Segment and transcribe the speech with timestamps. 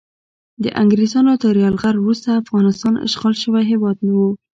[0.63, 4.21] د انګریزانو تر یرغل وروسته افغانستان اشغال شوی هیواد نه و.